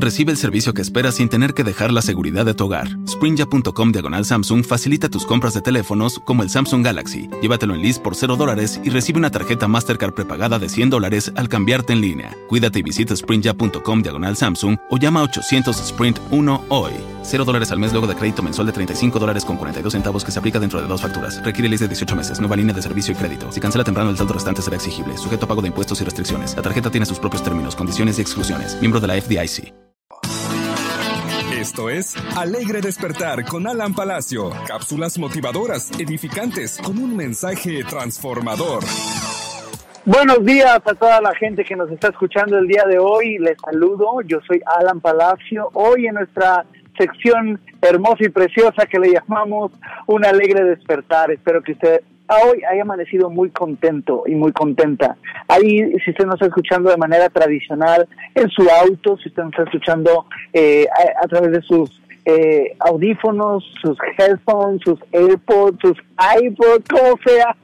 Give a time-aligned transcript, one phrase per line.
[0.00, 2.88] Recibe el servicio que esperas sin tener que dejar la seguridad de tu hogar.
[3.06, 7.28] Sprinja.com diagonal Samsung facilita tus compras de teléfonos como el Samsung Galaxy.
[7.42, 11.30] Llévatelo en list por 0 dólares y recibe una tarjeta Mastercard prepagada de 100 dólares
[11.36, 12.34] al cambiarte en línea.
[12.48, 16.92] Cuídate y visita Sprinja.com diagonal Samsung o llama a 800 Sprint 1 hoy.
[17.22, 20.30] 0 dólares al mes luego de crédito mensual de 35 dólares con 42 centavos que
[20.30, 21.44] se aplica dentro de dos facturas.
[21.44, 22.40] Requiere list de 18 meses.
[22.40, 23.52] Nueva línea de servicio y crédito.
[23.52, 25.18] Si cancela temprano el saldo restante será exigible.
[25.18, 26.56] Sujeto a pago de impuestos y restricciones.
[26.56, 28.78] La tarjeta tiene sus propios términos, condiciones y exclusiones.
[28.80, 29.89] Miembro de la FDIC.
[31.70, 34.50] Esto es Alegre Despertar con Alan Palacio.
[34.66, 38.82] Cápsulas motivadoras, edificantes, con un mensaje transformador.
[40.04, 43.38] Buenos días a toda la gente que nos está escuchando el día de hoy.
[43.38, 44.20] Les saludo.
[44.22, 45.70] Yo soy Alan Palacio.
[45.74, 46.66] Hoy en nuestra
[46.98, 49.70] sección hermosa y preciosa que le llamamos
[50.08, 51.30] Un Alegre Despertar.
[51.30, 55.16] Espero que usted hoy haya amanecido muy contento y muy contenta.
[55.48, 59.52] Ahí, si usted nos está escuchando de manera tradicional en su auto, si usted nos
[59.52, 60.86] está escuchando eh,
[61.22, 65.98] a, través de sus eh, audífonos, sus headphones, sus AirPods, sus
[66.40, 67.56] iPods, como sea.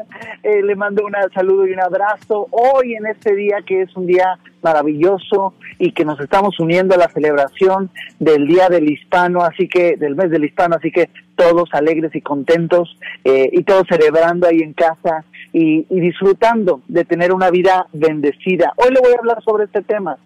[0.43, 4.07] Eh, le mando un saludo y un abrazo hoy en este día que es un
[4.07, 9.69] día maravilloso y que nos estamos uniendo a la celebración del Día del Hispano, así
[9.69, 14.49] que del mes del Hispano, así que todos alegres y contentos eh, y todos celebrando
[14.49, 18.73] ahí en casa y, disfrutando de tener una vida bendecida.
[18.77, 20.19] Hoy le voy a hablar sobre este tema,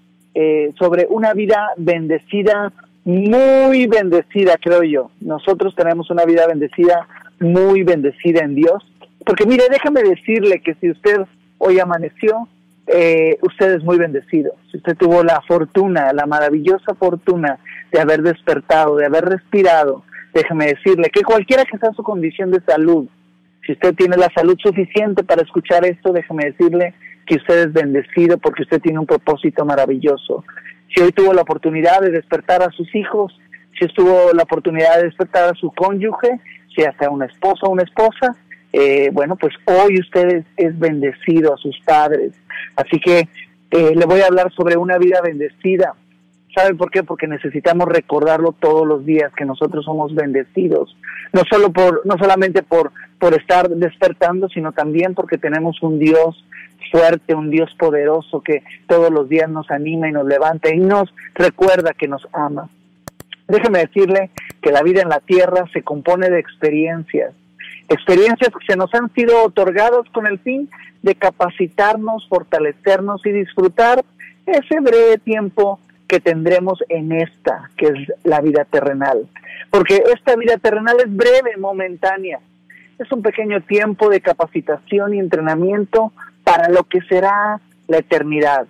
[0.79, 2.73] sobre una vida bendecida
[3.05, 5.11] muy bendecida, creo yo.
[5.21, 7.07] Nosotros tenemos una vida bendecida,
[7.39, 8.85] muy bendecida en Dios.
[9.25, 11.21] Porque mire, déjame decirle que si usted
[11.59, 12.49] hoy amaneció,
[12.87, 14.53] eh, usted es muy bendecido.
[14.71, 17.59] Si usted tuvo la fortuna, la maravillosa fortuna
[17.93, 22.61] de haber despertado, de haber respirado, déjeme decirle que cualquiera que sea su condición de
[22.63, 23.07] salud,
[23.67, 26.95] si usted tiene la salud suficiente para escuchar esto, déjeme decirle
[27.27, 30.45] que usted es bendecido porque usted tiene un propósito maravilloso
[30.95, 33.39] si hoy tuvo la oportunidad de despertar a sus hijos,
[33.79, 36.41] si tuvo la oportunidad de despertar a su cónyuge,
[36.75, 38.37] si hasta una esposa o una esposa,
[38.73, 42.33] eh, bueno, pues hoy usted es, bendecido a sus padres.
[42.77, 43.29] Así que
[43.71, 45.95] eh, le voy a hablar sobre una vida bendecida.
[46.55, 47.05] ¿Sabe por qué?
[47.05, 50.97] Porque necesitamos recordarlo todos los días que nosotros somos bendecidos,
[51.33, 56.45] no solo por no solamente por por estar despertando, sino también porque tenemos un Dios
[56.91, 61.15] fuerte, un Dios poderoso que todos los días nos anima y nos levanta y nos
[61.35, 62.69] recuerda que nos ama.
[63.47, 64.31] Déjeme decirle
[64.63, 67.33] que la vida en la tierra se compone de experiencias,
[67.89, 70.69] experiencias que se nos han sido otorgadas con el fin
[71.03, 74.05] de capacitarnos, fortalecernos y disfrutar
[74.47, 75.79] ese breve tiempo
[76.11, 79.29] que tendremos en esta, que es la vida terrenal.
[79.71, 82.41] Porque esta vida terrenal es breve, momentánea.
[82.99, 86.13] Es un pequeño tiempo de capacitación y entrenamiento
[86.43, 88.67] para lo que será la eternidad.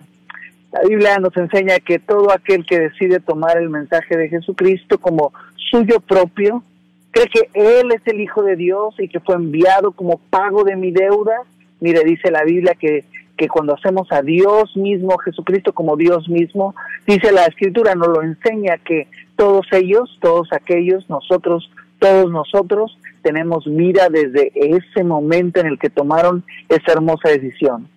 [0.71, 5.33] La Biblia nos enseña que todo aquel que decide tomar el mensaje de Jesucristo como
[5.55, 6.61] suyo propio,
[7.09, 10.75] cree que Él es el Hijo de Dios y que fue enviado como pago de
[10.75, 11.41] mi deuda.
[11.79, 13.03] Mire, dice la Biblia que,
[13.35, 16.75] que cuando hacemos a Dios mismo, Jesucristo como Dios mismo,
[17.07, 23.65] dice la Escritura, nos lo enseña que todos ellos, todos aquellos, nosotros, todos nosotros, tenemos
[23.65, 27.87] vida desde ese momento en el que tomaron esa hermosa decisión.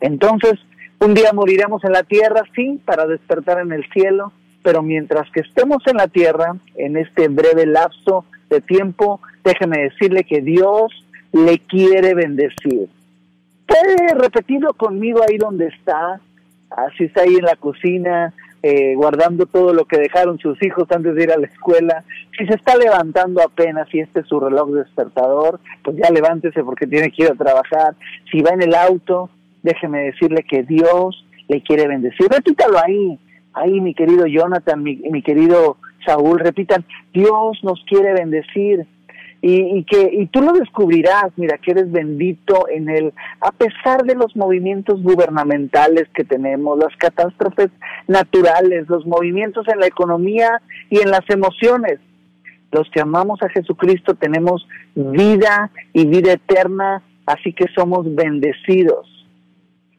[0.00, 0.54] Entonces,
[1.00, 5.40] un día moriremos en la tierra, sí, para despertar en el cielo, pero mientras que
[5.40, 10.92] estemos en la tierra, en este breve lapso de tiempo, déjeme decirle que Dios
[11.32, 12.88] le quiere bendecir.
[13.66, 16.20] Puede repetirlo conmigo ahí donde está,
[16.70, 18.32] así está ahí en la cocina,
[18.62, 22.04] eh, guardando todo lo que dejaron sus hijos antes de ir a la escuela.
[22.36, 26.86] Si se está levantando apenas y este es su reloj despertador, pues ya levántese porque
[26.86, 27.94] tiene que ir a trabajar.
[28.30, 29.30] Si va en el auto,
[29.62, 32.28] déjeme decirle que Dios le quiere bendecir.
[32.28, 33.18] Repítalo ahí,
[33.54, 38.86] ahí mi querido Jonathan, mi, mi querido Saúl, repitan, Dios nos quiere bendecir
[39.42, 44.14] y, que y tú lo descubrirás, mira, que eres bendito en él, a pesar de
[44.14, 47.70] los movimientos gubernamentales que tenemos, las catástrofes
[48.06, 50.60] naturales, los movimientos en la economía
[50.90, 52.00] y en las emociones.
[52.70, 59.06] Los que amamos a Jesucristo tenemos vida y vida eterna, así que somos bendecidos.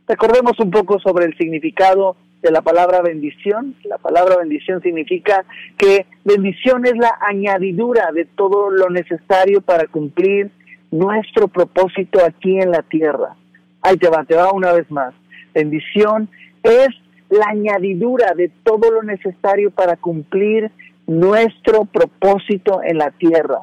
[0.08, 3.76] Recordemos un poco sobre el significado de la palabra bendición.
[3.84, 5.46] La palabra bendición significa
[5.78, 10.52] que bendición es la añadidura de todo lo necesario para cumplir
[10.92, 13.36] nuestro propósito aquí en la tierra.
[13.82, 15.14] Ahí te va, te va una vez más.
[15.54, 16.30] Bendición
[16.64, 16.90] es
[17.30, 20.72] la añadidura de todo lo necesario para cumplir
[21.08, 23.60] nuestro propósito en la tierra.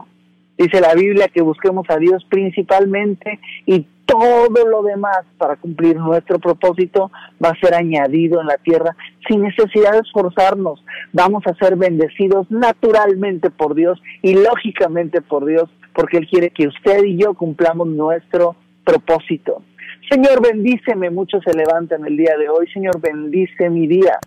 [0.57, 6.39] Dice la Biblia que busquemos a Dios principalmente y todo lo demás para cumplir nuestro
[6.39, 7.11] propósito
[7.45, 8.97] va a ser añadido en la tierra
[9.29, 10.83] sin necesidad de esforzarnos.
[11.13, 16.69] Vamos a ser bendecidos naturalmente por Dios y lógicamente por Dios, porque Él quiere que
[16.69, 19.63] usted y yo cumplamos nuestro propósito.
[20.11, 21.11] Señor, bendíceme.
[21.11, 22.67] Muchos se levantan el día de hoy.
[22.73, 24.19] Señor, bendice mi día.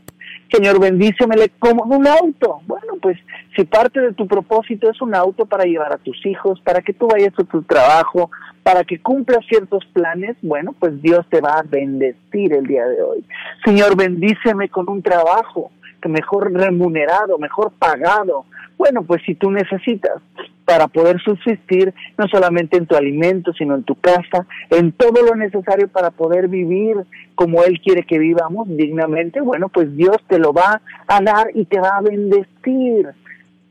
[0.52, 2.62] Señor, bendícemele como un auto.
[2.68, 3.18] Bueno, pues
[3.56, 6.94] si parte de tu propósito es un auto para llevar a tus hijos, para que
[6.94, 8.30] tú vayas a tu trabajo,
[8.64, 13.02] para que cumplas ciertos planes, bueno, pues Dios te va a bendecir el día de
[13.02, 13.26] hoy.
[13.64, 15.72] Señor, bendíceme con un trabajo
[16.10, 18.46] mejor remunerado, mejor pagado.
[18.78, 20.22] Bueno, pues si tú necesitas
[20.66, 25.36] para poder subsistir, no solamente en tu alimento, sino en tu casa, en todo lo
[25.36, 26.98] necesario para poder vivir
[27.36, 31.66] como Él quiere que vivamos dignamente, bueno, pues Dios te lo va a dar y
[31.66, 33.10] te va a bendecir.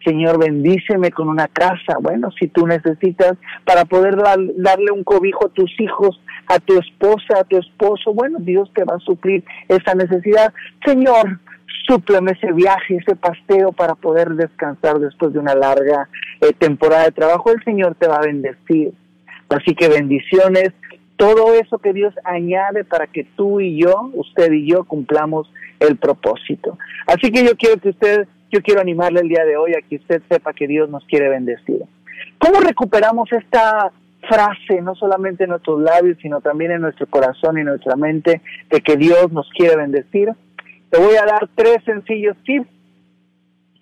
[0.04, 1.98] Señor, bendíceme con una casa.
[2.00, 7.40] Bueno, si tú necesitas para poder darle un cobijo a tus hijos, a tu esposa,
[7.40, 10.52] a tu esposo, bueno, Dios te va a suplir esa necesidad.
[10.84, 11.38] Señor,
[11.86, 16.08] súpleme ese viaje, ese pasteo para poder descansar después de una larga
[16.40, 17.50] eh, temporada de trabajo.
[17.50, 18.92] El Señor te va a bendecir.
[19.48, 20.70] Así que bendiciones,
[21.16, 25.96] todo eso que Dios añade para que tú y yo, usted y yo, cumplamos el
[25.96, 26.78] propósito.
[27.06, 29.96] Así que yo quiero que usted yo quiero animarle el día de hoy a que
[29.96, 31.82] usted sepa que Dios nos quiere bendecir.
[32.38, 33.92] ¿Cómo recuperamos esta
[34.28, 38.40] frase, no solamente en nuestros labios, sino también en nuestro corazón y nuestra mente,
[38.70, 40.30] de que Dios nos quiere bendecir?
[40.90, 42.68] Te voy a dar tres sencillos tips.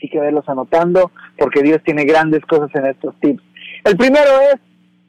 [0.01, 3.43] Hay que verlos anotando porque Dios tiene grandes cosas en estos tips.
[3.85, 4.61] El primero es,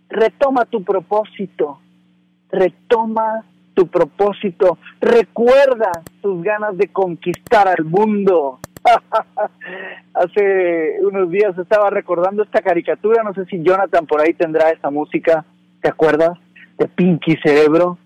[0.09, 1.79] retoma tu propósito.
[2.51, 3.45] Retoma
[3.75, 4.77] tu propósito.
[4.99, 5.91] Recuerda
[6.21, 8.59] tus ganas de conquistar al mundo.
[10.13, 14.89] Hace unos días estaba recordando esta caricatura, no sé si Jonathan por ahí tendrá esta
[14.89, 15.45] música,
[15.81, 16.37] ¿te acuerdas?
[16.77, 17.97] De Pinky Cerebro.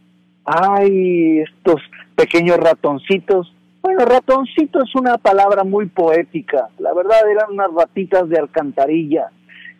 [0.46, 1.81] Ay, estos
[2.16, 3.54] pequeños ratoncitos.
[3.81, 6.70] Bueno, ratoncito es una palabra muy poética.
[6.80, 9.30] La verdad eran unas ratitas de alcantarilla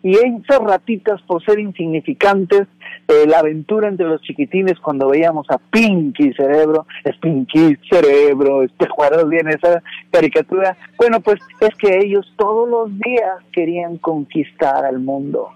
[0.04, 2.68] y esas ratitas, por ser insignificantes,
[3.08, 8.84] eh, la aventura entre los chiquitines cuando veíamos a Pinky Cerebro, es Pinky Cerebro, ¿te
[8.84, 10.76] acuerdas bien esa caricatura?
[10.98, 15.48] Bueno, pues es que ellos todos los días querían conquistar al mundo.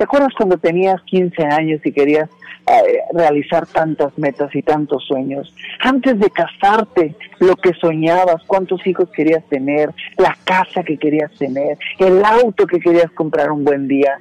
[0.00, 2.30] ¿Te acuerdas cuando tenías 15 años y querías
[2.66, 5.54] eh, realizar tantas metas y tantos sueños.
[5.80, 11.76] Antes de casarte, lo que soñabas, cuántos hijos querías tener, la casa que querías tener,
[11.98, 14.18] el auto que querías comprar un buen día.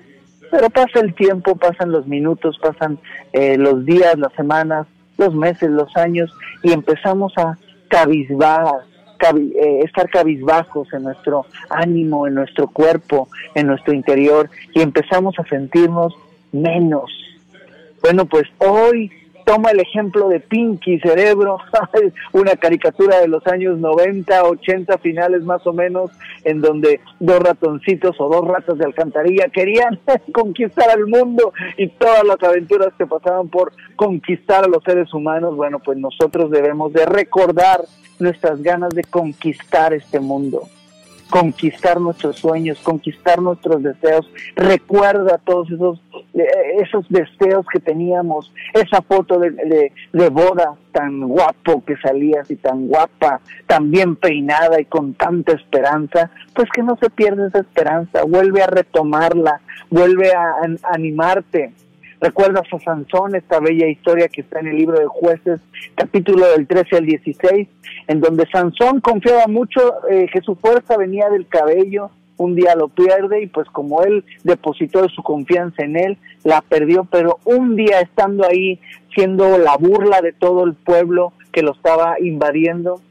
[0.52, 3.00] Pero pasa el tiempo, pasan los minutos, pasan
[3.32, 4.86] eh, los días, las semanas,
[5.18, 6.30] los meses, los años
[6.62, 7.58] y empezamos a
[9.20, 15.38] cabizbar, eh, estar cabizbajos en nuestro ánimo, en nuestro cuerpo, en nuestro interior y empezamos
[15.38, 16.16] a sentirnos
[16.52, 17.12] menos,
[18.02, 19.12] bueno, pues hoy
[19.50, 21.58] toma el ejemplo de Pinky Cerebro,
[22.34, 26.12] una caricatura de los años 90, 80 finales más o menos,
[26.44, 30.00] en donde dos ratoncitos o dos ratas de alcantarilla querían
[30.34, 35.56] conquistar al mundo y todas las aventuras que pasaban por conquistar a los seres humanos.
[35.56, 37.82] Bueno, pues nosotros debemos de recordar
[38.20, 40.62] nuestras ganas de conquistar este mundo
[41.30, 44.30] conquistar nuestros sueños, conquistar nuestros deseos.
[44.56, 46.02] Recuerda todos esos,
[46.34, 46.48] eh,
[46.82, 52.88] esos deseos que teníamos, esa foto de, de, boda tan guapo que salías y tan
[52.88, 58.24] guapa, tan bien peinada y con tanta esperanza, pues que no se pierda esa esperanza,
[58.24, 60.56] vuelve a retomarla, vuelve a
[60.92, 61.74] animarte
[62.22, 65.62] Recuerdas a Sansón, esta bella historia que está en el libro de jueces,
[65.96, 67.68] capítulo del 13 al 16,
[68.08, 72.90] en donde Sansón confiaba mucho eh, que su fuerza venía del cabello, un día lo
[72.90, 78.02] pierde y pues como él depositó su confianza en él, la perdió, pero un día
[78.02, 78.80] estando ahí
[79.14, 83.02] siendo la burla de todo el pueblo que lo estaba invadiendo,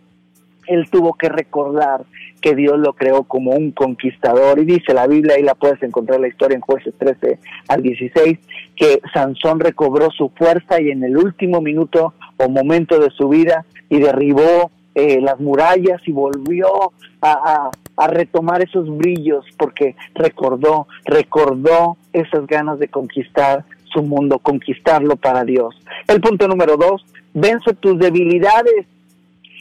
[0.68, 2.04] él tuvo que recordar
[2.40, 4.58] que Dios lo creó como un conquistador.
[4.58, 8.38] Y dice la Biblia, y la puedes encontrar la historia en jueces 13 al 16,
[8.76, 13.64] que Sansón recobró su fuerza y en el último minuto o momento de su vida
[13.88, 21.96] y derribó eh, las murallas y volvió a, a, retomar esos brillos porque recordó, recordó
[22.12, 25.75] esas ganas de conquistar su mundo, conquistarlo para Dios.
[26.06, 28.87] El punto número dos, vence tus debilidades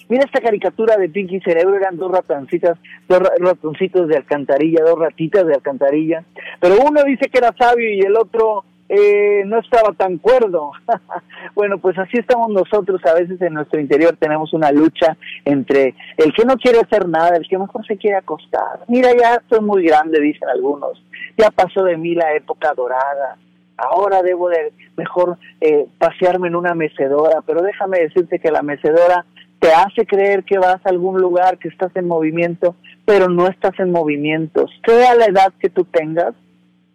[0.10, 2.78] Mira esta caricatura de Pinky Cerebro, eran dos ratoncitas,
[3.10, 6.24] dos ratoncitos de alcantarilla, dos ratitas de alcantarilla,
[6.60, 10.72] pero uno dice que era sabio y el otro eh, no estaba tan cuerdo.
[11.56, 16.34] bueno, pues así estamos nosotros a veces en nuestro interior, tenemos una lucha entre el
[16.34, 18.80] que no quiere hacer nada, el que mejor se quiere acostar.
[18.88, 21.04] Mira, ya estoy muy grande, dicen algunos,
[21.38, 23.38] ya pasó de mí la época dorada,
[23.78, 29.26] ahora debo de mejor eh, pasearme en una mecedora, pero déjame decirte que la mecedora
[29.60, 33.80] te hace creer que vas a algún lugar, que estás en movimiento, pero no estás
[33.80, 34.68] en movimiento.
[34.86, 36.36] Sea la edad que tú tengas,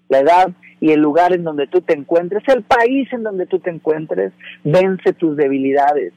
[0.08, 0.50] la edad
[0.80, 4.32] y el lugar en donde tú te encuentres, el país en donde tú te encuentres,
[4.64, 6.12] vence tus debilidades.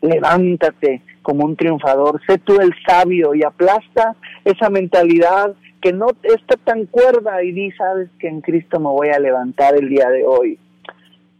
[0.00, 6.56] Levántate como un triunfador, sé tú el sabio y aplasta esa mentalidad que no está
[6.56, 10.24] tan cuerda y di, sabes que en Cristo me voy a levantar el día de
[10.24, 10.58] hoy.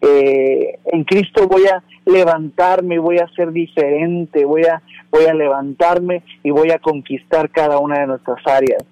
[0.00, 6.22] Eh, en Cristo voy a levantarme, voy a ser diferente, voy a, voy a levantarme
[6.42, 8.84] y voy a conquistar cada una de nuestras áreas.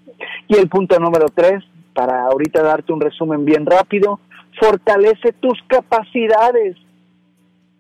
[0.48, 1.62] Y el punto número tres,
[1.94, 4.20] para ahorita darte un resumen bien rápido,
[4.60, 6.76] fortalece tus capacidades.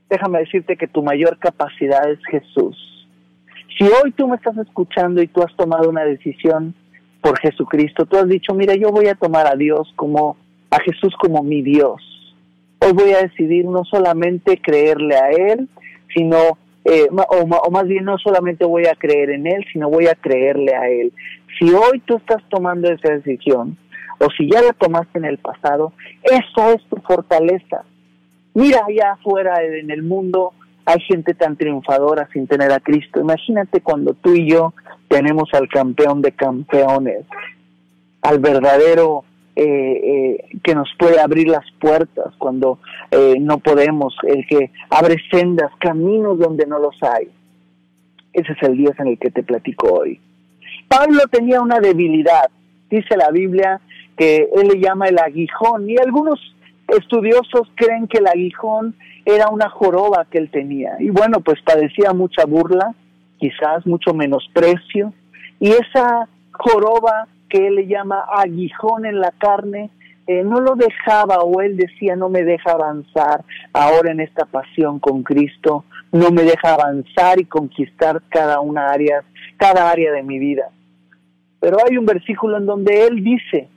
[0.08, 2.76] Déjame decirte que tu mayor capacidad es Jesús.
[3.76, 6.74] Si hoy tú me estás escuchando y tú has tomado una decisión
[7.20, 10.36] por Jesucristo, tú has dicho, mira, yo voy a tomar a Dios como,
[10.70, 12.00] a Jesús como mi Dios.
[12.86, 15.68] Hoy voy a decidir no solamente creerle a Él,
[16.14, 16.36] sino,
[16.84, 20.14] eh, o, o más bien no solamente voy a creer en Él, sino voy a
[20.14, 21.12] creerle a Él.
[21.58, 23.76] Si hoy tú estás tomando esa decisión,
[24.20, 27.82] o si ya la tomaste en el pasado, eso es tu fortaleza.
[28.54, 30.52] Mira allá afuera en el mundo
[30.86, 33.20] hay gente tan triunfadora sin tener a Cristo.
[33.20, 34.72] Imagínate cuando tú y yo
[35.08, 37.26] tenemos al campeón de campeones,
[38.22, 39.24] al verdadero
[39.58, 42.78] eh, eh, que nos puede abrir las puertas cuando
[43.10, 47.30] eh, no podemos, el que abre sendas, caminos donde no los hay.
[48.34, 50.20] Ese es el Dios en el que te platico hoy.
[50.88, 52.50] Pablo tenía una debilidad,
[52.90, 53.80] dice la Biblia
[54.18, 56.38] que él le llama el aguijón y algunos
[56.88, 58.94] estudiosos creen que el aguijón
[59.24, 60.96] era una joroba que él tenía.
[61.00, 62.94] Y bueno, pues padecía mucha burla,
[63.38, 65.14] quizás mucho menosprecio.
[65.60, 69.90] Y esa joroba que él le llama aguijón en la carne,
[70.26, 74.98] eh, no lo dejaba o él decía no me deja avanzar ahora en esta pasión
[74.98, 79.22] con Cristo, no me deja avanzar y conquistar cada una área,
[79.56, 80.70] cada área de mi vida.
[81.60, 83.68] Pero hay un versículo en donde él dice,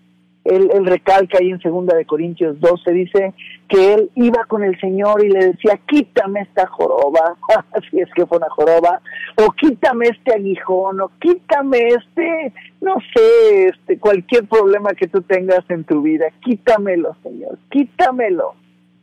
[0.46, 3.34] él, recalca ahí en segunda de Corintios 12, dice
[3.68, 7.36] que él iba con el Señor y le decía, quítame esta joroba,
[7.92, 9.02] si es que fue una joroba,
[9.38, 15.64] o quítame este aguijón, o quítame este, no sé, este, cualquier problema que tú tengas
[15.70, 18.56] en tu vida, quítamelo, Señor, quítamelo.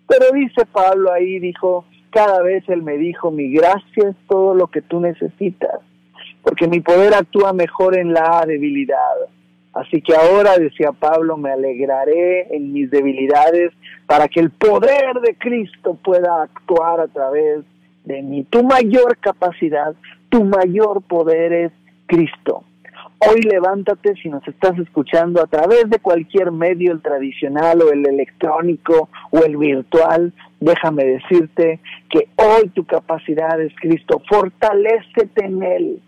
[0.08, 4.68] Pero dice Pablo ahí, dijo, cada vez él me dijo, mi gracia es todo lo
[4.68, 5.80] que tú necesitas,
[6.42, 9.16] porque mi poder actúa mejor en la debilidad.
[9.76, 13.74] Así que ahora, decía Pablo, me alegraré en mis debilidades
[14.06, 17.62] para que el poder de Cristo pueda actuar a través
[18.06, 18.44] de mí.
[18.44, 19.94] Tu mayor capacidad,
[20.30, 21.72] tu mayor poder es
[22.06, 22.64] Cristo.
[23.18, 28.06] Hoy levántate si nos estás escuchando a través de cualquier medio, el tradicional o el
[28.06, 30.32] electrónico o el virtual.
[30.58, 34.22] Déjame decirte que hoy tu capacidad es Cristo.
[34.26, 36.02] Fortalécete en Él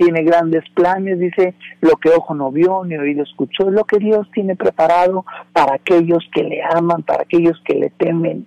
[0.00, 1.52] tiene grandes planes, dice,
[1.82, 5.74] lo que ojo no vio ni oído escuchó, es lo que Dios tiene preparado para
[5.74, 8.46] aquellos que le aman, para aquellos que le temen.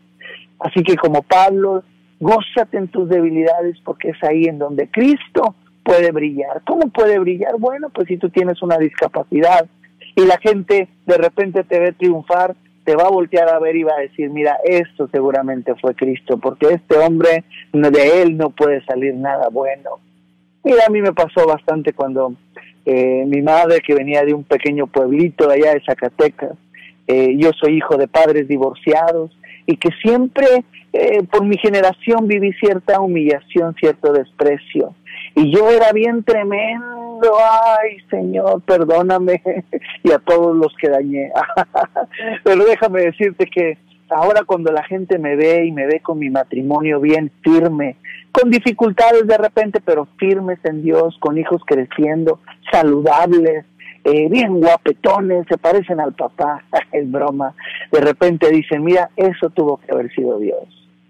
[0.60, 1.84] Así que como Pablo,
[2.20, 6.64] gózate en tus debilidades porque es ahí en donde Cristo puede brillar.
[6.66, 7.60] ¿Cómo puede brillar?
[7.60, 9.68] Bueno, pues si tú tienes una discapacidad
[10.16, 13.84] y la gente de repente te ve triunfar, te va a voltear a ver y
[13.84, 18.84] va a decir, mira, esto seguramente fue Cristo, porque este hombre, de él no puede
[18.86, 20.00] salir nada bueno.
[20.63, 22.36] Mira, a mí me pasó bastante cuando
[22.86, 26.58] eh, mi madre, que venía de un pequeño pueblito de allá de Zacatecas,
[27.08, 32.53] eh, yo soy hijo de padres divorciados y que siempre eh, por mi generación viví
[32.53, 34.96] cierta humillación, cierto desprecio.
[35.36, 39.41] Y yo era bien tremendo, ay Señor, perdóname,
[40.03, 41.32] y a todos los que dañé.
[42.43, 43.77] Pero déjame decirte que
[44.15, 47.98] ahora cuando la gente me ve y me ve con mi matrimonio bien firme,
[48.32, 52.39] con dificultades de repente, pero firmes en Dios, con hijos creciendo,
[52.72, 53.65] saludables,
[54.03, 57.53] eh, bien guapetones, se parecen al papá, es broma.
[57.91, 60.63] De repente dicen, mira, eso tuvo que haber sido Dios,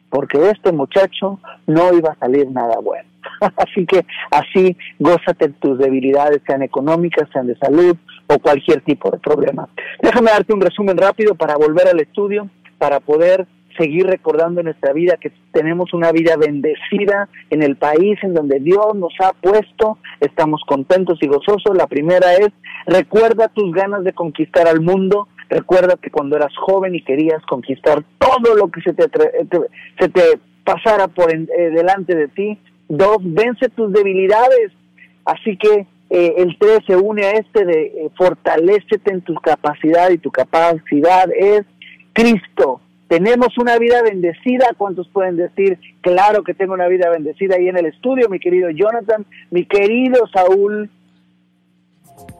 [0.10, 3.10] porque este muchacho no iba a salir nada bueno.
[3.58, 7.96] así que así, gózate tus debilidades, sean económicas, sean de salud
[8.28, 9.68] o cualquier tipo de problema.
[10.02, 14.94] Déjame darte un resumen rápido para volver al estudio, para poder seguir recordando en nuestra
[14.94, 19.98] vida que tenemos una vida bendecida en el país en donde Dios nos ha puesto,
[20.20, 21.76] estamos contentos y gozosos.
[21.76, 22.50] La primera es,
[22.86, 28.04] recuerda tus ganas de conquistar al mundo, recuerda que cuando eras joven y querías conquistar
[28.20, 29.06] todo lo que se te,
[30.00, 32.58] se te pasara por eh, delante de ti.
[32.88, 34.72] Dos, vence tus debilidades.
[35.26, 40.10] Así que eh, el tres se une a este de eh, fortalecete en tu capacidad
[40.12, 41.64] y tu capacidad es
[42.14, 42.82] Cristo.
[43.08, 44.70] Tenemos una vida bendecida.
[44.78, 48.70] ¿Cuántos pueden decir, claro que tengo una vida bendecida ahí en el estudio, mi querido
[48.70, 50.90] Jonathan, mi querido Saúl?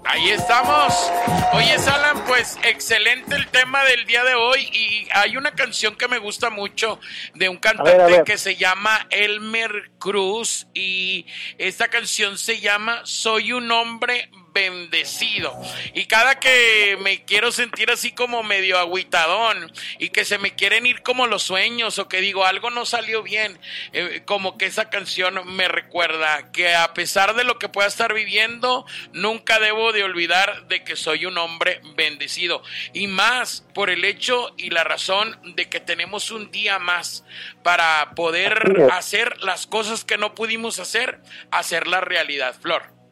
[0.06, 1.12] Ahí estamos.
[1.54, 6.08] Oye, Alan, pues excelente el tema del día de hoy y hay una canción que
[6.08, 7.00] me gusta mucho
[7.36, 11.26] de un cantante que se llama Elmer Cruz y
[11.58, 15.60] esta canción se llama Soy un hombre bendecido.
[15.94, 20.86] Y cada que me quiero sentir así como medio aguitadón y que se me quieren
[20.86, 23.60] ir como los sueños o que digo algo no salió bien,
[23.92, 28.14] eh, como que esa canción me recuerda que a pesar de lo que pueda estar
[28.14, 32.64] viviendo, nunca debo de olvidar de que soy un hombre bendecido.
[32.94, 37.26] Y más por el hecho y la razón de que tenemos un día más
[37.64, 41.20] para poder hacer las cosas que no pudimos hacer,
[41.52, 42.56] hacer la realidad.
[42.60, 43.03] Flor.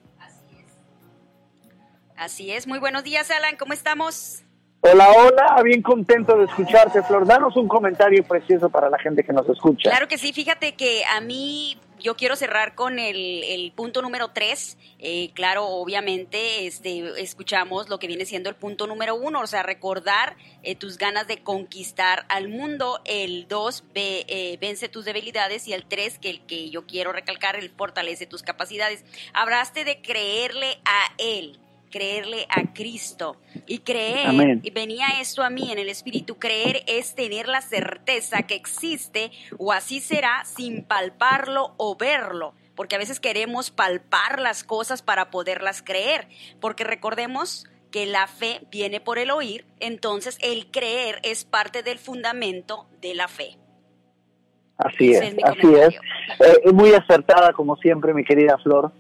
[2.21, 4.43] Así es, muy buenos días Alan, ¿cómo estamos?
[4.81, 7.25] Hola, hola, bien contento de escucharte, Flor.
[7.25, 9.89] Danos un comentario precioso para la gente que nos escucha.
[9.89, 14.77] Claro que sí, fíjate que a mí yo quiero cerrar con el, punto número tres.
[14.99, 19.63] Eh, claro, obviamente, este, escuchamos lo que viene siendo el punto número uno, o sea,
[19.63, 23.01] recordar eh, tus ganas de conquistar al mundo.
[23.05, 25.67] El dos, eh, vence tus debilidades.
[25.67, 29.05] Y el tres, que el que yo quiero recalcar, el fortalece tus capacidades.
[29.33, 31.57] Hablaste de creerle a él
[31.91, 33.37] creerle a Cristo.
[33.67, 38.43] Y creer, y venía esto a mí en el Espíritu, creer es tener la certeza
[38.43, 42.55] que existe o así será sin palparlo o verlo.
[42.75, 46.27] Porque a veces queremos palpar las cosas para poderlas creer.
[46.59, 51.99] Porque recordemos que la fe viene por el oír, entonces el creer es parte del
[51.99, 53.57] fundamento de la fe.
[54.77, 55.95] Así es, así es.
[56.39, 58.91] Eh, muy acertada como siempre, mi querida Flor.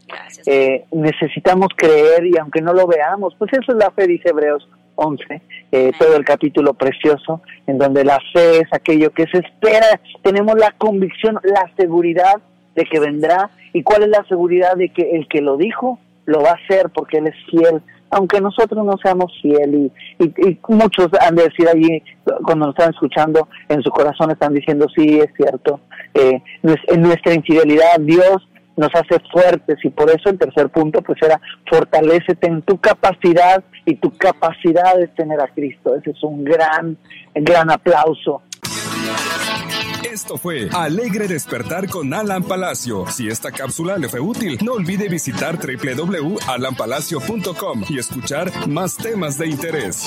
[0.45, 4.69] Eh, necesitamos creer y aunque no lo veamos, pues eso es la fe, dice Hebreos
[4.95, 9.99] 11, eh, todo el capítulo precioso, en donde la fe es aquello que se espera,
[10.21, 12.35] tenemos la convicción, la seguridad
[12.75, 13.49] de que vendrá.
[13.73, 16.89] ¿Y cuál es la seguridad de que el que lo dijo lo va a hacer
[16.93, 21.67] porque Él es fiel aunque nosotros no seamos fieles y, y, muchos han de decir
[21.67, 22.03] allí
[22.43, 25.79] cuando nos están escuchando en su corazón están diciendo sí es cierto
[26.13, 31.17] eh, en nuestra infidelidad Dios nos hace fuertes y por eso el tercer punto pues
[31.21, 36.43] era fortalecete en tu capacidad y tu capacidad es tener a Cristo ese es un
[36.43, 36.97] gran
[37.33, 38.41] gran aplauso
[40.11, 43.05] esto fue Alegre Despertar con Alan Palacio.
[43.09, 49.47] Si esta cápsula le fue útil, no olvide visitar www.alanpalacio.com y escuchar más temas de
[49.47, 50.03] interés.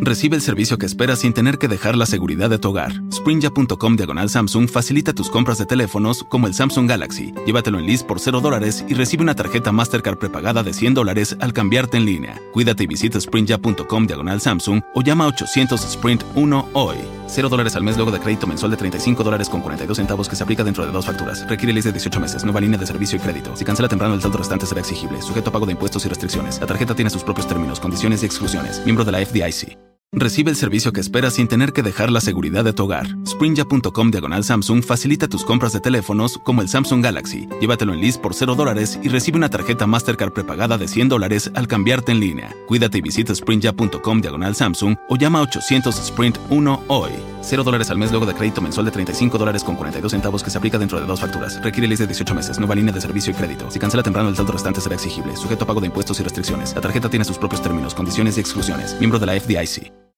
[0.00, 2.92] Recibe el servicio que esperas sin tener que dejar la seguridad de tu hogar.
[3.12, 7.34] Sprinja.com diagonal Samsung facilita tus compras de teléfonos como el Samsung Galaxy.
[7.44, 11.36] Llévatelo en list por 0 dólares y recibe una tarjeta Mastercard prepagada de 100 dólares
[11.40, 12.40] al cambiarte en línea.
[12.52, 16.96] Cuídate y visita Sprinja.com diagonal Samsung o llama a 800 Sprint 1 hoy.
[17.26, 20.36] 0 dólares al mes luego de crédito mensual de 35 dólares con 42 centavos que
[20.36, 21.44] se aplica dentro de dos facturas.
[21.48, 22.44] Requiere list de 18 meses.
[22.44, 23.56] Nueva línea de servicio y crédito.
[23.56, 25.20] Si cancela temprano el saldo restante será exigible.
[25.22, 26.60] Sujeto a pago de impuestos y restricciones.
[26.60, 28.80] La tarjeta tiene sus propios términos, condiciones y exclusiones.
[28.84, 29.87] Miembro de la FDIC.
[30.12, 33.06] Recibe el servicio que esperas sin tener que dejar la seguridad de tu hogar.
[33.26, 37.46] Sprinja.com diagonal Samsung facilita tus compras de teléfonos como el Samsung Galaxy.
[37.60, 41.50] Llévatelo en list por 0 dólares y recibe una tarjeta Mastercard prepagada de 100 dólares
[41.54, 42.54] al cambiarte en línea.
[42.66, 47.10] Cuídate y visita Sprinja.com diagonal Samsung o llama a 800 Sprint 1 hoy.
[47.42, 50.50] 0 dólares al mes luego de crédito mensual de 35 dólares con 42 centavos que
[50.50, 51.62] se aplica dentro de dos facturas.
[51.62, 52.58] Requiere list de 18 meses.
[52.58, 53.70] Nueva línea de servicio y crédito.
[53.70, 55.36] Si cancela temprano el saldo restante será exigible.
[55.36, 56.74] Sujeto a pago de impuestos y restricciones.
[56.74, 58.96] La tarjeta tiene sus propios términos, condiciones y exclusiones.
[58.98, 59.98] Miembro de la FDIC.